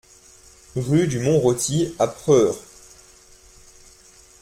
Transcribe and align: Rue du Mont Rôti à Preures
Rue 0.75 1.05
du 1.07 1.19
Mont 1.19 1.37
Rôti 1.37 1.93
à 1.99 2.07
Preures 2.07 2.57